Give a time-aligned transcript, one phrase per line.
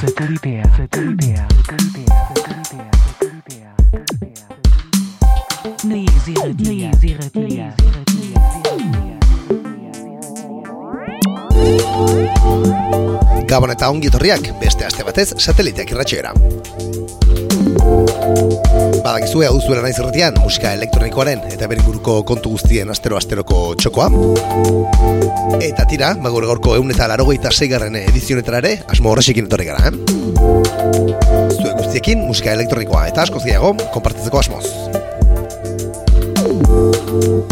[0.00, 4.46] Satelitea, satelitea, satelitea, satelitea, satelitea, satelitea.
[5.84, 7.74] Neez irratia, neez irratia,
[13.48, 16.32] Gabon eta ongi etorriak beste aste batez sateliteak irratxeera.
[19.06, 24.08] Badakizue hau zuela naiz erretian musika elektronikoaren eta beringuruko kontu guztien astero-asteroko txokoa.
[25.62, 29.94] Eta tira, bagur gaurko egun eta larogeita zeigarren edizionetara ere, asmo horrexekin etorri gara, eh?
[31.54, 34.64] Zue guztiekin musika elektronikoa eta asko ziago, konpartitzeko asmoz.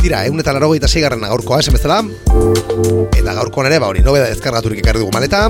[0.04, 2.02] Tira, egun eta larogeita zeigarren gaurkoa esan bezala,
[3.16, 5.46] eta gaurkoan ere, ba hori, nobeda ezkargaturik ekarri dugu maleta,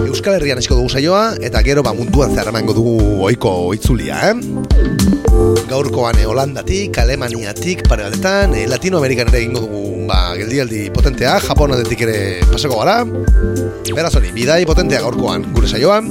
[0.00, 4.34] Euskal Herrian esko dugu saioa, eta gero ba munduan zehar dugu oiko itzulia, eh?
[5.70, 12.00] Gaurkoan eh, Holandatik, Alemaniatik, pare batetan, eh, Latinoamerikan ere egingo dugu ba, geldialdi potentea, Japonatetik
[12.02, 12.18] ere
[12.50, 13.06] pasako gara.
[13.94, 16.10] Beraz hori, bidai potentea gaurkoan gure saioan,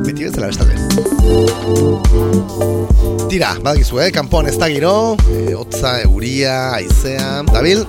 [0.00, 0.80] beti bezala bestalde.
[3.26, 4.10] Tira, badakizu, eh?
[4.14, 7.82] kanpoan ez da giro, e, hotza, euria, aizea, dabil.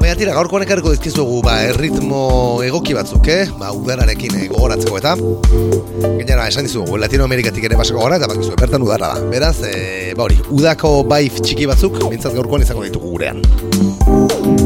[0.00, 2.22] Baina tira, gaurkoan ekarriko dizkizugu, ba, erritmo
[2.64, 3.44] egoki batzuk, eh?
[3.60, 5.14] Ba, udararekin eh, gogoratzeko eta.
[5.18, 9.28] Gainera, esan dizugu, Latinoamerikatik ere pasako gara, eta badakizu, bertan udarra da.
[9.28, 13.44] Beraz, e, ba hori, udako baif txiki batzuk, mintzat gaurkoan izango ditugu gurean.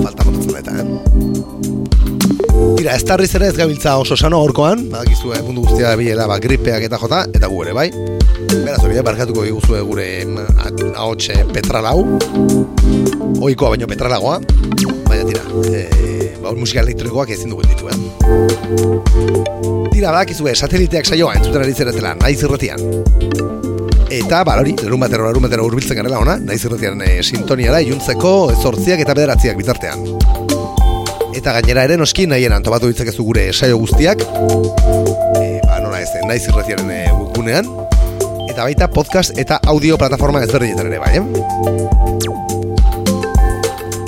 [0.05, 1.32] Falta motatzen eta, eh?
[2.63, 6.37] Tira, ez tarriz ere ez gabiltza oso sano gaurkoan, badakizu, eh, mundu guztia bilela, ba,
[6.43, 7.89] gripeak eta jota, eta gu ere, bai?
[8.53, 10.07] Beraz hori, eh, barkatuko diguzue gure
[10.95, 12.05] ahotxe petralau.
[13.43, 14.39] Oikoa baino petralagoa.
[15.09, 17.99] Baina tira, e, ba, musika elektronikoak ezin dugu ditu, eh?
[19.91, 22.79] Tira, badakizue, sateliteak saioa entzuten ari zeretela, nahi zirretian.
[24.13, 27.83] Eta, ba, hori, lerun batero, lerun batero urbiltzen garela ona, nahi zirretian e, sintonia da,
[27.83, 30.42] iluntzeko zortziak eta bederatziak bitartean
[31.43, 36.39] Eta gainera ere noski nahien antobatu ditzakezu gure saio guztiak e, Ba, nola ez, nahi
[36.39, 37.67] zirretiaren e, webgunean
[38.47, 41.25] eta baita podcast eta audio plataforma ezberdinetan ere bai, eh?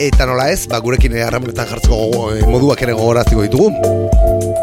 [0.07, 3.67] Eta nola ez, ba, gurekin harramunetan jartzeko gogo, eh, moduak ere gogoraziko ditugu.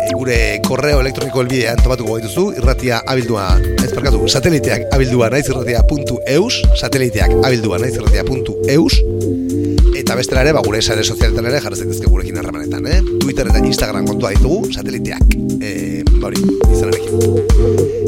[0.06, 3.50] E, gure korreo elektroniko elbidean topatuko dituzu, irratia abildua,
[3.84, 9.04] ez parkatu, sateliteak abildua naiz irratia.eus, sateliteak abildua naiz irratia.eus,
[10.02, 13.00] eta bestela ere, ba, gure esare sozialetan ere jarratzen dizke gurekin harramanetan, eh?
[13.22, 16.42] Twitter eta Instagram kontua ditugu, sateliteak, e, hori,
[16.72, 17.12] izanarekin.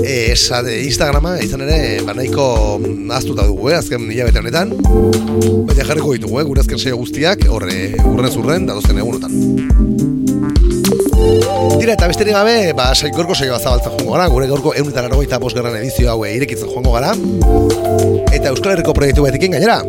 [0.01, 2.45] E, esa de Instagrama izan ere ba nahiko
[3.13, 4.73] aztuta dugu, eh, azken hilabete honetan.
[5.69, 9.31] Baina jarriko ditugu, eh, gure azken saio guztiak, horre urren zurren datozen egunotan.
[11.79, 16.09] Tira eta besterik gabe, ba saigorko saioa zabaltzen joango gara, gure gaurko 185 garran edizio
[16.11, 17.13] hau irekitzen joango gara.
[18.33, 19.81] Eta Euskal Herriko proiektu batekin gainera.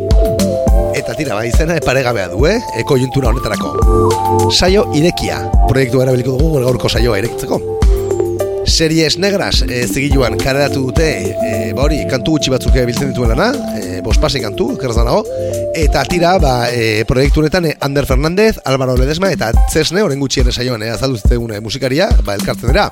[0.95, 2.55] Eta tira, ba, izena eparegabea du, eh?
[2.79, 3.73] Eko juntura honetarako.
[4.51, 5.41] Saio irekia.
[5.67, 7.59] Proiektu erabiliko dugu gaurko saioa irekitzeko.
[8.65, 13.99] Series Negras e, zigiluan kareratu dute e, ba hori, kantu gutxi batzuk biltzen dituela e,
[14.05, 15.21] bospasi kantu, kerzanago
[15.77, 20.49] eta tira, ba, e, proiektu honetan e, Ander Fernandez, Álvaro Ledesma eta Zesne, oren gutxien
[20.49, 22.89] esaioan e, azaldu zitegun musikaria, ba, elkartzen dira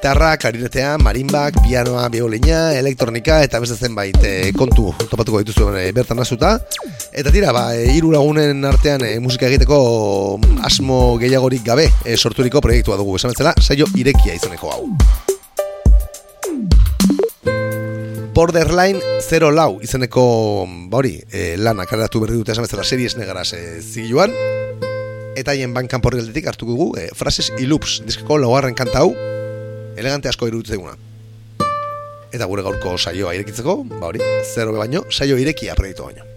[0.00, 6.16] gitarra, karinetea, marimbak, pianoa, biolina, elektronika eta beste zenbait e, kontu topatuko dituzu e, bertan
[6.16, 6.54] nasuta.
[7.12, 12.62] Eta tira, ba, e, iru lagunen artean e, musika egiteko asmo gehiagorik gabe e, sorturiko
[12.64, 13.18] proiektua dugu.
[13.20, 14.88] Esan betzela, saio irekia izaneko hau.
[18.32, 20.24] Borderline 0 lau izeneko
[20.88, 24.32] ba hori, e, lana karatu berri dute esan bezala series negaraz e, zigiluan
[25.36, 29.12] eta hien bankan porri hartu dugu e, frases y loops diskeko laugarren kanta hau
[29.96, 30.96] elegante asko iruditzen duguna.
[32.30, 34.22] Eta gure gaurko saioa irekitzeko, ba hori,
[34.54, 36.29] zero baino, saio irekia proiektu baino.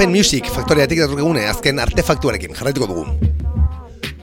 [0.00, 3.02] Offen Music faktoriatik dator egune azken artefaktuarekin jarraituko dugu.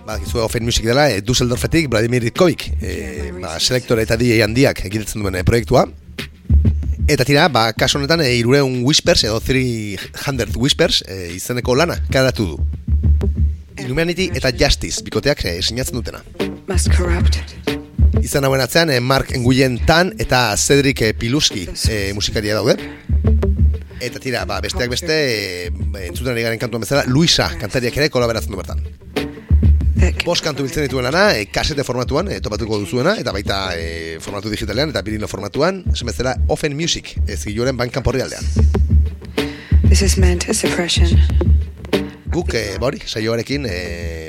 [0.07, 4.81] Ba, gizue Offen Music dela, e, Dusseldorfetik Vladimir Itkovic, e, ba, selektore eta DJ handiak
[4.89, 5.83] egitetzen duen e, proiektua.
[7.05, 12.47] Eta tira, ba, kaso honetan, e, irureun Whispers, edo 300 Whispers, e, izeneko lana, karatu
[12.55, 12.57] du.
[13.77, 16.23] Illuminati eta Justice, bikoteak e, sinatzen dutena.
[18.25, 22.79] Izan hauen atzean, e, Mark Nguyen Tan eta Cedric Piluski e, musikaria daude.
[23.99, 25.71] Eta tira, ba, besteak beste, e,
[26.07, 28.83] entzuten ari garen kantuan bezala, Luisa kantariak ere kolaberatzen du bertan.
[30.25, 34.51] Bost kantu biltzen dituen lana, e, kasete formatuan, e, topatuko duzuena, eta baita e, formatu
[34.53, 38.45] digitalean, eta birino formatuan, esan bezala, Offen Music, ez giloren bankan porri aldean.
[39.89, 41.09] this is meant as suppression.
[42.29, 43.77] Guk, e, bori, saioarekin e,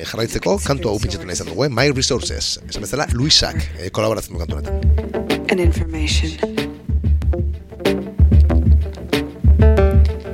[0.08, 1.72] jarraitzeko, kantu hau pintzatu nahi izan dugu, eh?
[1.72, 5.28] My Resources, esan bezala, Luisak e, kolaboratzen du kantu honetan.
[5.50, 6.57] and information.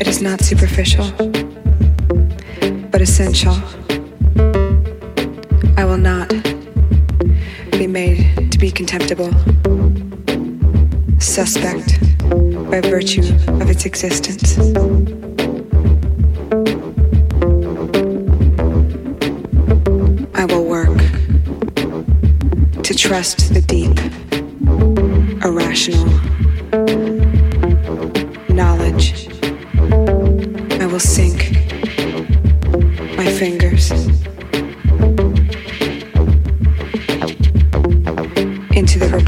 [0.00, 1.10] It is not superficial,
[2.90, 3.54] but essential.
[5.76, 6.28] I will not
[7.70, 9.30] be made to be contemptible,
[11.20, 12.00] suspect
[12.70, 13.22] by virtue
[13.60, 14.58] of its existence.
[20.34, 20.98] I will work
[22.82, 23.98] to trust the deep
[25.44, 26.33] irrational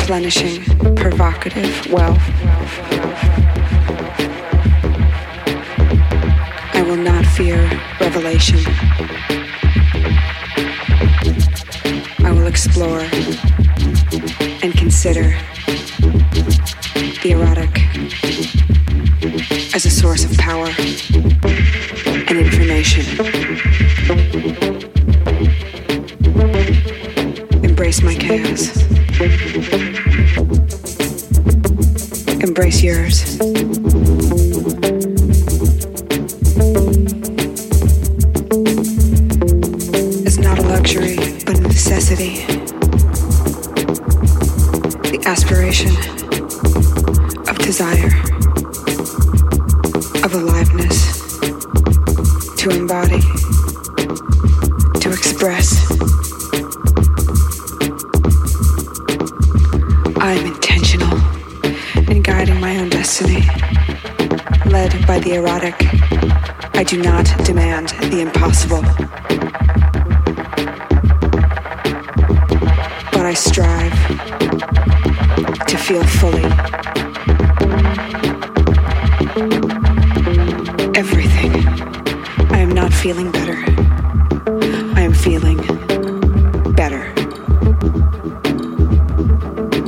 [0.07, 0.63] replenishing,
[0.95, 2.23] provocative wealth.
[6.75, 7.69] I will not fear
[8.01, 8.61] revelation.
[12.25, 13.01] I will explore
[14.63, 15.37] and consider
[17.25, 17.83] the erotic
[19.75, 20.69] as a source of power
[22.29, 23.05] and information.
[27.65, 28.87] Embrace my chaos.
[32.47, 33.56] Embrace yours.
[75.87, 76.43] Feel fully.
[80.97, 81.53] Everything.
[82.51, 83.57] I am not feeling better.
[84.97, 85.59] I am feeling
[86.73, 87.05] better.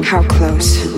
[0.04, 0.97] How close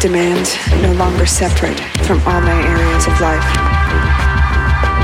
[0.00, 0.48] demand
[0.80, 3.44] no longer separate from all my areas of life.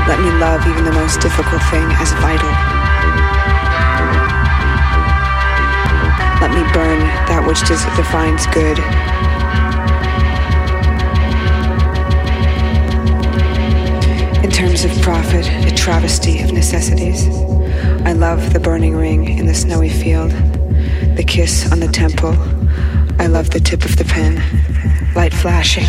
[0.07, 2.49] Let me love even the most difficult thing as vital.
[6.41, 6.99] Let me burn
[7.29, 7.61] that which
[7.95, 8.79] defines good.
[14.43, 17.27] In terms of profit, a travesty of necessities.
[18.03, 20.31] I love the burning ring in the snowy field,
[21.15, 22.35] the kiss on the temple.
[23.19, 24.41] I love the tip of the pen,
[25.17, 25.83] light flashing.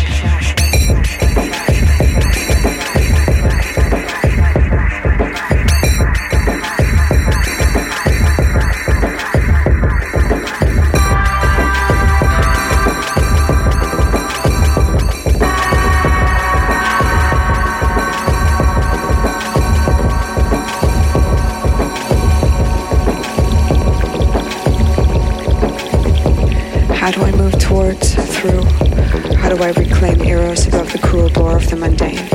[26.95, 28.88] How do I move towards, through?
[29.09, 32.27] How do I reclaim eros above the cruel bore of the mundane?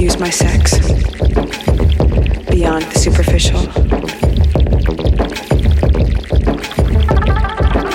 [0.00, 0.78] Use my sex
[2.50, 3.60] beyond the superficial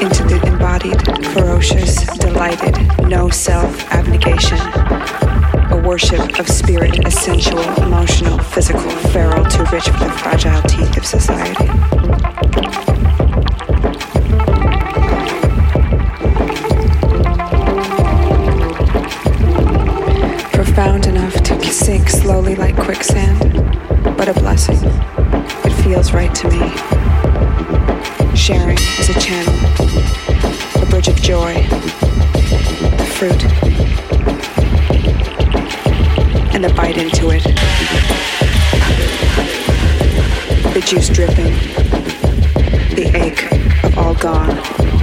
[0.03, 2.75] into the embodied, ferocious, delighted,
[3.07, 4.59] no self abnegation,
[5.71, 10.97] a worship of spirit as sensual, emotional, physical, feral, too rich for the fragile teeth
[10.97, 12.86] of society.
[22.87, 23.37] Quicksand,
[24.15, 24.77] but a blessing.
[25.65, 26.59] It feels right to me.
[28.33, 29.53] Sharing is a channel,
[30.81, 31.55] a bridge of joy,
[32.95, 33.43] the fruit,
[36.53, 37.43] and the bite into it.
[40.73, 41.55] The juice dripping,
[42.95, 44.96] the ache of all gone.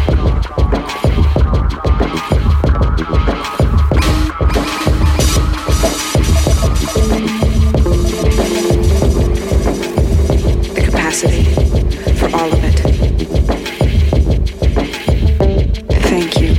[11.24, 12.80] For all of it.
[16.02, 16.54] Thank you,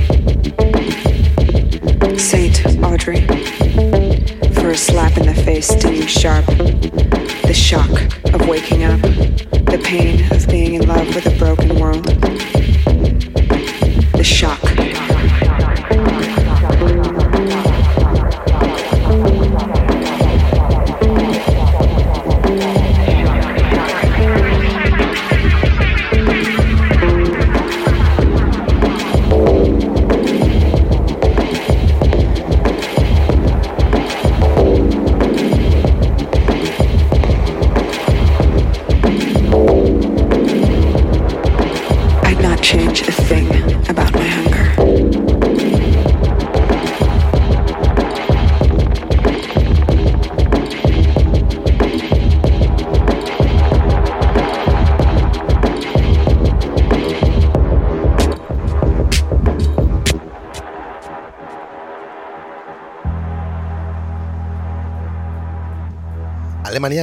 [2.18, 3.20] Saint Audrey,
[4.54, 6.46] for a slap in the face stinging sharp.
[6.46, 7.90] The shock
[8.34, 9.00] of waking up,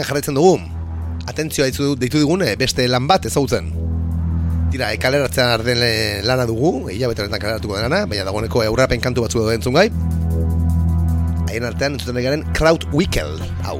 [0.04, 0.60] Alemanian jarraitzen dugu.
[1.28, 3.72] Atentzioa ditzu- deitu digun eh, beste lan bat ezagutzen.
[4.72, 5.80] Tira, e, kaleratzen arden
[6.26, 9.90] lana dugu, hilabete honetan kaleratuko denana, baina dagoeneko eurrapen kantu batzu daude entzun gai.
[11.48, 13.80] Haien artean entzuten garen Kraut Wickel, hau.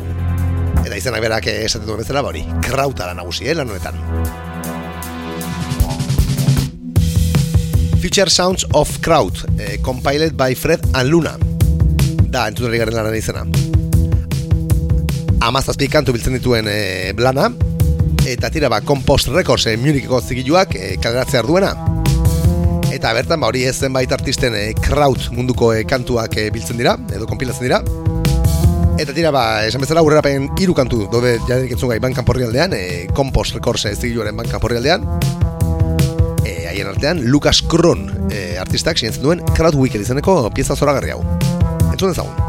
[0.86, 3.98] Eta izenak berak esaten duen bezala, ba hori, krautara nagusi, eh, lan honetan.
[8.00, 11.38] Future Sounds of Kraut, eh, compiled by Fred and Luna.
[12.30, 13.43] Da, entzuten garen lanaren izena
[15.44, 17.50] amazazpi kantu biltzen dituen e, blana
[18.30, 21.74] eta tira ba Compost Records e, Municheko zigiluak e, kaleratzea arduena
[22.94, 26.96] eta bertan ba hori ez zenbait artisten e, kraut munduko e, kantuak e, biltzen dira
[27.12, 27.82] edo konpilatzen dira.
[29.02, 32.84] Eta tira ba esan bezala urrerapen hiru kantu dode jadenik entzun gai bankan porrialdean e,
[33.18, 35.04] Compost Records e, zigiluaren bankan porrialdean.
[36.46, 41.22] E, haien artean Lucas Kron e, artistak sinentzen duen Kraut Weekend izeneko pieza zoragarri hau.
[41.92, 42.43] Entzun dezagun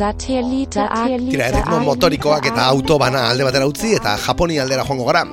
[0.00, 5.26] Tira, erritmo motorikoak eta autobana alde batera utzi eta Japoni aldera joango gara.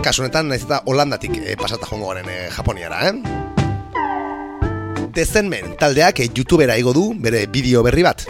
[0.00, 3.14] Kasu honetan, naiz eta Holandatik eh, pasata joango garen eh, Japoniara, eh?
[5.12, 8.24] Dezenmen taldeak eh, YouTubera igo du bere bideo berri bat.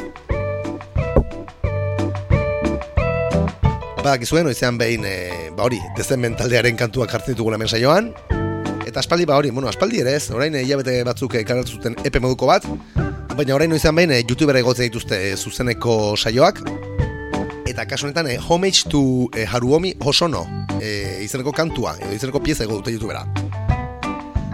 [4.01, 8.11] Badakizuen, oizean behin, eh, ba hori, dezenmen taldearen kantuak jartzen ditugu hemen saioan.
[8.90, 12.51] Eta aspaldi, ba hori, bueno, aspaldi ere ez, orain hilabete batzuk kaleratu zuten epe moduko
[12.51, 12.66] bat,
[13.40, 16.59] baina orain noizean behin eh, YouTubera igotzen dituzte eh, zuzeneko saioak,
[17.70, 20.42] eta kasu honetan eh, Homage to eh, Haruomi Hosono
[20.76, 23.24] eh, izeneko kantua, edo izeneko pieza ego dute YouTubera.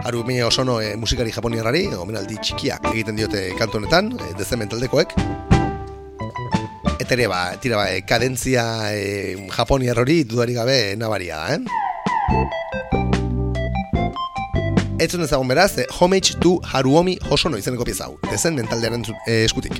[0.07, 5.17] Haruomi Hosono eh, musikari japoniarrari, omenaldi txikia egiten diote kantu honetan, eh, dezemen taldekoek.
[6.95, 8.63] Eta ere, ba, tira, ba, eh, kadentzia
[8.95, 11.59] eh, japoniar hori dudari gabe nabaria da,
[14.99, 19.77] Etzun ezagun beraz, eh, Homage to Haruomi Hosono izeneko pieza hau, dezen mentaldearen eh, eskutik.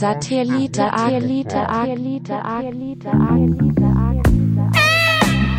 [0.00, 3.84] Satellite, Satellite, Satellite, Satellite, Satellite,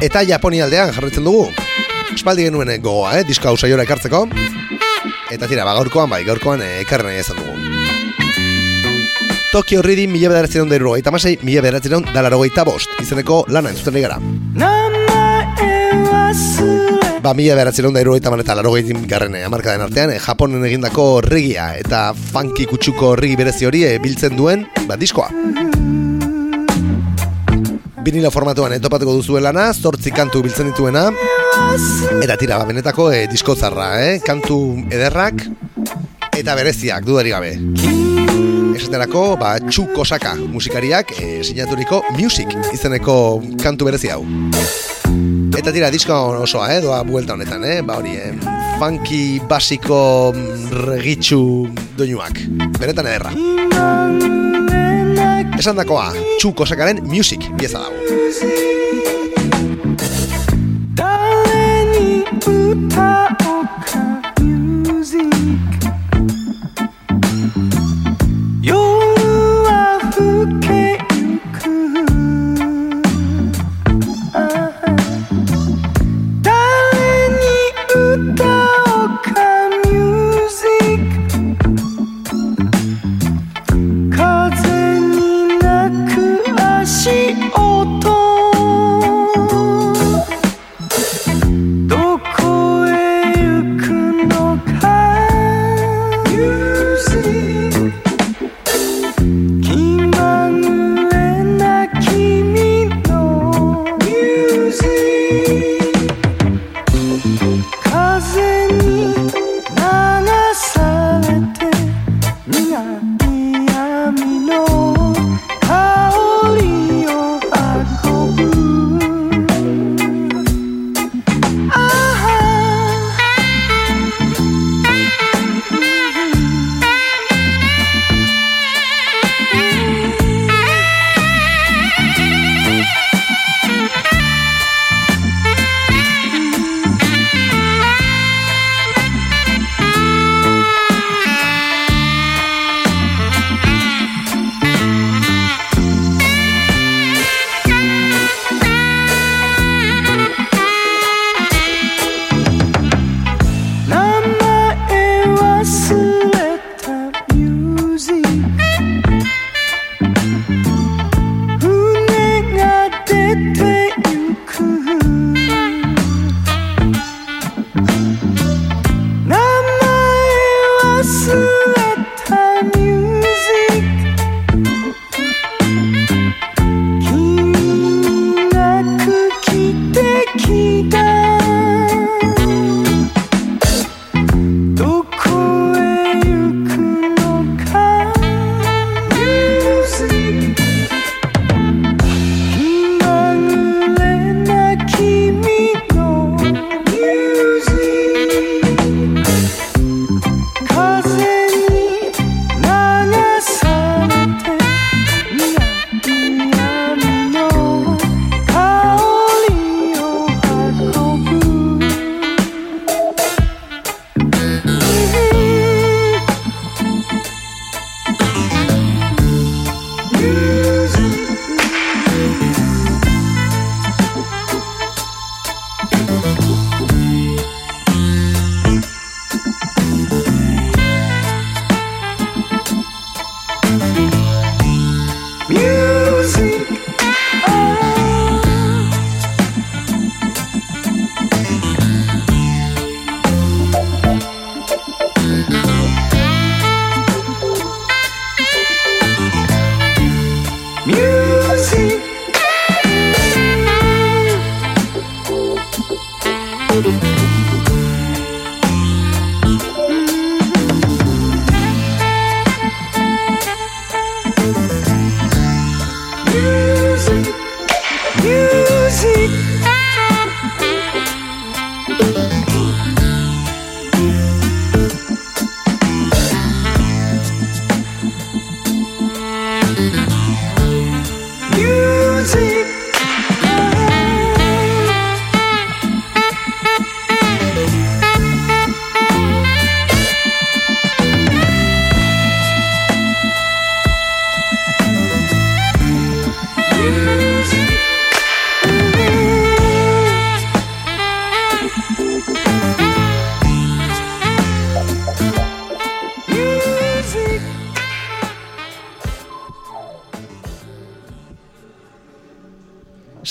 [0.02, 1.44] Eta Japoni aldean jarretzen dugu.
[2.16, 4.24] Espaldi genuen gogoa, eh, diska hau saiora ekartzeko.
[5.30, 7.54] Eta tira, ba, gaurkoan, bai, gaurkoan eh, ekarri nahi izan dugu.
[9.52, 10.66] Tokio Ridi mila bederatzen
[11.12, 14.18] masei mila bederatzen da laro bost, izeneko lana entzuten gara.
[17.22, 18.72] Ba, mila bederatzen da iruro eta eta laro
[19.06, 24.00] garren eh, amarkaden artean, eh, Japonen egindako regia eta funky kutsuko regi berezi hori eh,
[24.02, 25.30] biltzen duen, ba, diskoa.
[28.02, 31.12] Vinilo formatuan etopatuko duzuen lana, zortzi kantu biltzen dituena,
[32.24, 34.18] eta tira, ba, benetako eh, disko zarra, eh?
[34.26, 34.58] kantu
[34.90, 35.46] ederrak,
[36.34, 37.54] eta bereziak, dudari gabe.
[38.82, 44.24] Esaterako, ba, Txu Kosaka musikariak e, sinaturiko Music izeneko kantu berezi hau.
[45.52, 48.32] Eta tira, disko osoa, eh, doa buelta honetan, eh, ba hori, eh,
[48.80, 50.34] funky basiko
[50.88, 52.40] regitxu doinuak.
[52.80, 53.32] Benetan ederra.
[55.60, 58.71] Esan dakoa, Txu Kosakaren Music pieza dago.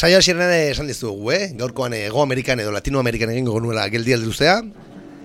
[0.00, 1.50] Saio hasieran ere esan dizugu, eh?
[1.60, 4.54] Gaurkoan Ego Amerikan edo Latinoamerikan egingo genuela geldi alduzea.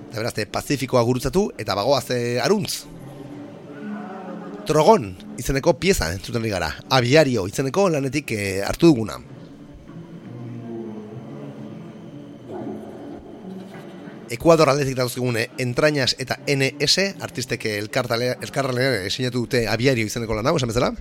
[0.10, 2.82] Eta berazte, Pazifikoa gurutzatu eta bagoaz eh, aruntz.
[4.68, 5.06] Trogon
[5.40, 6.74] izeneko pieza entzuten gara.
[6.92, 9.16] Abiario izeneko lanetik eh, hartu duguna.
[14.36, 20.76] Ekuador aldetik dauzkigune entrañas eta NS artistek elkarralean sinatu dute abiario izeneko lan hau, esan
[20.76, 20.92] bezala.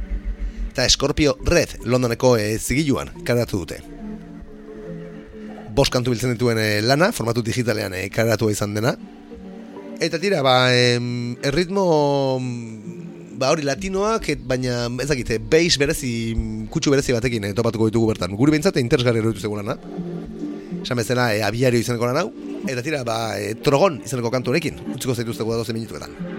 [0.74, 3.76] Eta Scorpio Red Londoneko e, zigiluan karatu dute.
[5.70, 8.96] Bost kantu biltzen dituen e, lana, formatu digitalean e, karatua izan dena.
[10.02, 11.84] Eta tira, ba, em, erritmo
[13.38, 16.10] ba hori latinoak, et, baina ez dakite, beis berezi,
[16.74, 18.34] kutsu berezi batekin e, topatuko ditugu bertan.
[18.34, 19.78] Guri behintzat, interesgarri eroitu zegulana.
[20.80, 22.32] Esan bezala, e, abiario izeneko lan hau.
[22.66, 24.82] Eta tira, ba, e, trogon izeneko kantu honekin.
[24.98, 26.33] Utziko zaituzteko da doze minutuetan.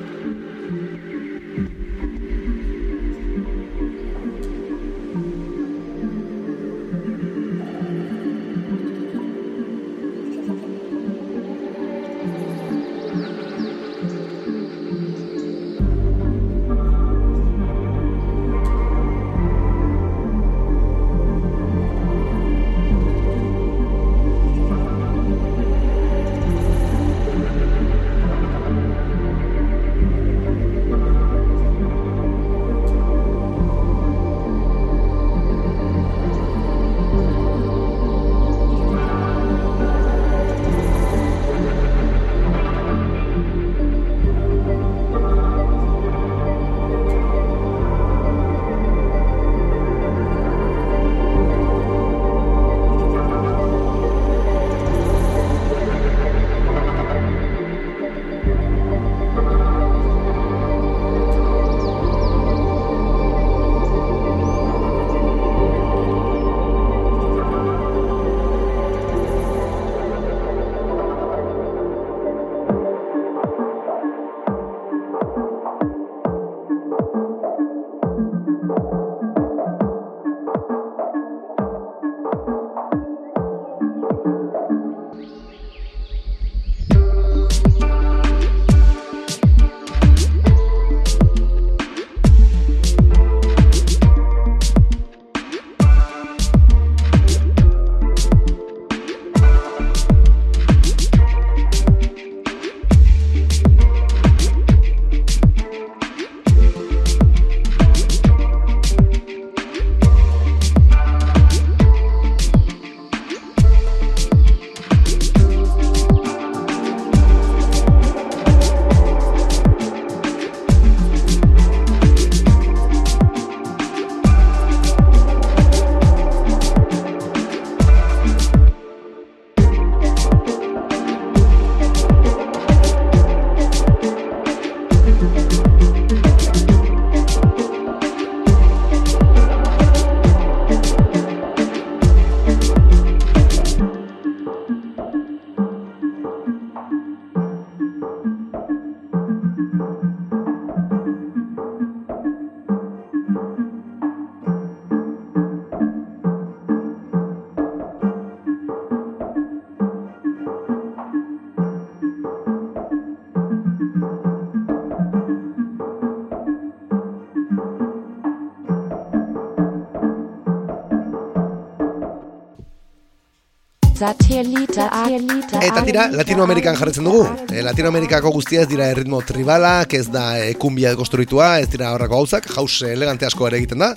[175.96, 177.22] Tira, Latinoamerikan jarretzen dugu.
[177.56, 182.18] E, Latinoamerikako guztia ez dira erritmo tribalak, ez da e, kumbia dekonstruitua, ez dira horrako
[182.18, 183.94] gauzak, jaus elegante asko ere egiten da.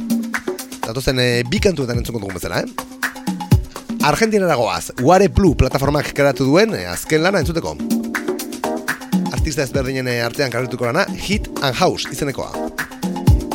[0.85, 3.99] Datozen e, bi kantuetan entzuko dugu bezala, eh?
[4.07, 7.75] Argentinara goaz, Ware Blue plataformak karatu duen e, azken lana entzuteko.
[9.33, 12.53] Artista ezberdinen artean karatuko lana, Hit and House izenekoa.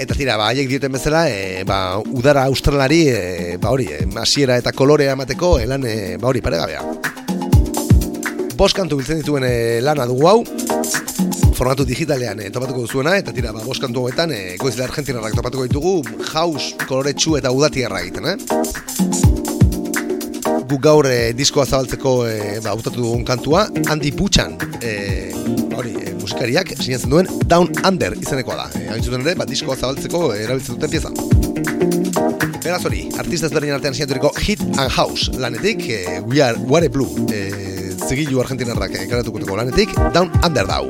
[0.04, 1.80] Eta tira, ba, haiek dioten bezala, e, ba,
[2.12, 6.44] udara australari, e, ba hori, e, hasiera eta kolorea emateko, e, lan, e, ba hori,
[6.44, 7.23] paregabea.
[8.64, 10.38] Bost kantu biltzen dituen e, lana dugu hau,
[11.58, 15.66] formatu digitalean e, topatuko duzuena, eta tira, ba, bost kantu hauetan, e, goizile argentinarrak topatuko
[15.68, 15.92] ditugu,
[16.30, 18.38] house, koloretsu eta udatiarra egiten, eh?
[20.70, 24.94] Gu gaur e, diskoa zabaltzeko e, ba, hautatu dugun kantua, Andy Butchan, e,
[25.68, 28.70] ba hori, e, musikariak sinatzen duen Down Under izenekoa da.
[28.80, 31.12] E, Hain zuten ere, bat diskoa zabaltzeko erabiltzen duten pieza.
[32.64, 37.28] Beraz hori, artista ezberdinen artean sinaturiko Hit and House lanetik, e, We Are Ware Blue,
[37.28, 37.73] e,
[38.08, 40.90] zigilu argentinarrak e, karatuko lanetik, Down Under dau.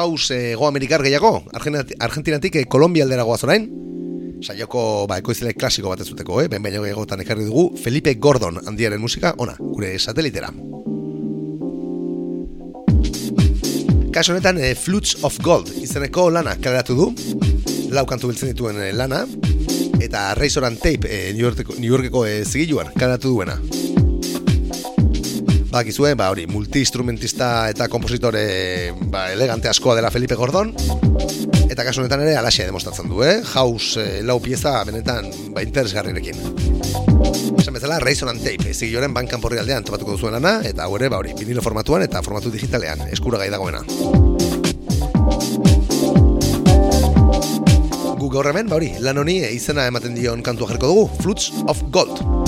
[0.00, 3.66] Jauz ego amerikar gehiago, Argentinati- Argentinatik eh, Kolombia aldera goaz orain.
[4.40, 6.46] Saioko ba, ekoizile klasiko bat ez duteko, eh?
[6.48, 10.48] ben baino gehiagotan ekarri dugu Felipe Gordon handiaren musika, ona, gure satelitera.
[14.14, 17.10] Kaso honetan, eh, Flutes of Gold izeneko lana kaleratu du,
[17.92, 19.26] lau kantu biltzen dituen eh, lana,
[20.00, 23.60] eta Razor and Tape eh, New Yorkeko, New Yorkeko eh, zigiluan kaleratu duena.
[25.70, 30.72] Bakizue, ba hori, multi-instrumentista eta kompositore ba, elegante askoa dela Felipe Gordon,
[31.70, 33.36] eta kasu honetan ere alaxea demostratzen du, eh?
[33.54, 36.42] House eh, lau pieza benetan ba, interesgarrirekin.
[37.60, 41.06] Esan bezala, Razor and Tape, zigiloren bankan porri aldean topatuko duzuen lana, eta hau ere,
[41.12, 43.84] ba hori, vinilo formatuan eta formatu digitalean, eskuragai dagoena.
[48.18, 51.52] Gu gaur hemen, ba hori, lan honi eh, izena ematen dion kantua jarriko dugu, Flutes
[51.70, 52.39] of Gold.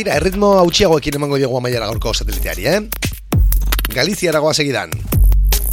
[0.00, 2.80] Tira, erritmo hautsiagoekin emango diogu amaiera gaurko sateliteari, eh?
[3.92, 4.92] Galizia eragoa segidan.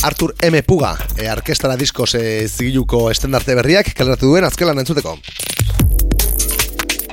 [0.03, 0.61] Artur M.
[0.67, 5.15] Puga, e, arkestara diskoz e, zigiluko estendarte berriak, kaleratu duen azkelan entzuteko.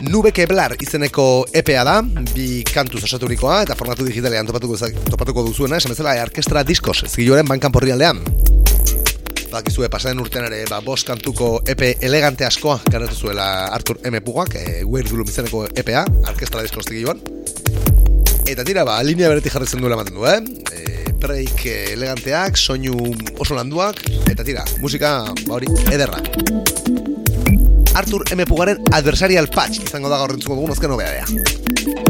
[0.04, 1.96] Nubeke Blar izeneko EPA da,
[2.34, 4.76] bi kantuz osaturikoa eta formatu digitalean topatuko,
[5.14, 7.94] topatuko duzuena, esan bezala e, arkestra diskoz zigiluaren bankan porri.
[9.54, 13.44] Bakizue, pasaren urtean ere, ba, bost kantuko EP elegante askoa kaleratu zuela
[13.76, 14.18] Artur M.
[14.26, 17.20] Pugak, e, Weird Gloom izeneko EPA, arkestra diskoz zigiluan.
[18.50, 20.40] Eta tira, ba, linea beretik jarritzen duela ematen du, eh?
[20.74, 22.98] E, break eleganteak, soinu
[23.38, 24.02] oso landuak,
[24.32, 26.18] eta tira, musika, ba hori, ederra.
[27.94, 28.42] Artur M.
[28.50, 32.03] Pugaren Adversarial Patch izango da gaur dugun azken nobedadea.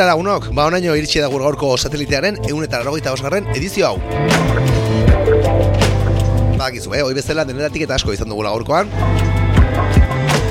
[0.00, 3.98] Begira lagunok, ba onaino iritsi da gaurko satelitearen egun eta larogeita osgarren edizio hau.
[6.56, 8.88] Ba, Bakizu, eh, hoi bezala denetatik eta asko izan dugula gaurkoan.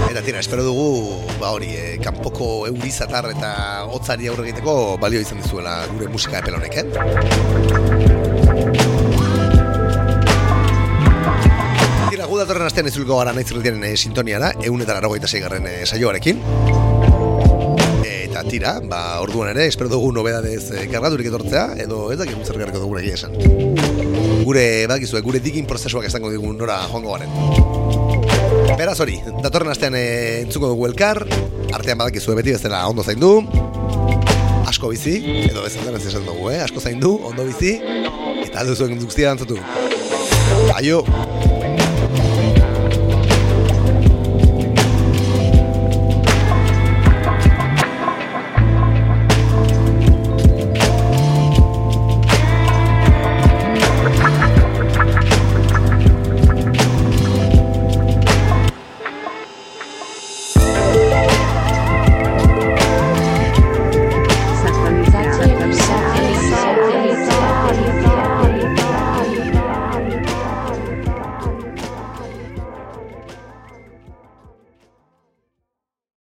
[0.05, 3.49] Eta tira, espero dugu, ba hori, eh, kanpoko eurizatar eta
[3.89, 6.85] hotzari aurre egiteko balio izan dizuela gure musika epel honek, eh?
[12.11, 15.81] Tira, gu datorren astean izuliko gara naiz irretiaren e, eh, sintoniara, egun eta garren e,
[15.81, 16.68] eh, saioarekin.
[18.39, 22.55] Eta tira, ba, orduan ere, espero dugu nobedadez e, kargaturik etortzea, edo ez dakit zer
[22.61, 23.33] garriko dugu egia esan.
[24.47, 28.77] Gure, badakizue, gure digin prozesuak esango digun nora joango garen.
[28.79, 30.05] Beraz hori, datorren astean e,
[30.45, 31.19] entzuko dugu elkar,
[31.75, 33.33] artean badakizue beti bezala ondo zaindu,
[34.71, 35.17] asko bizi,
[35.49, 36.61] edo ez ez esan dugu, eh?
[36.63, 37.75] asko zaindu, ondo bizi,
[38.45, 39.59] eta aldo zuen guztia dantzatu.
[40.79, 41.03] Aio!